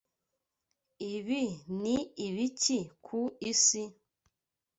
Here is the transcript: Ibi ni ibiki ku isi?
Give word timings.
Ibi 1.13 1.43
ni 1.81 1.95
ibiki 2.25 2.79
ku 3.05 3.19
isi? 3.51 3.83